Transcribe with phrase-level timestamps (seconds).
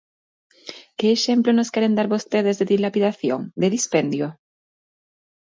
[0.97, 4.27] ¿Que exemplo nos queren dar vostedes de dilapidación, de dispendio?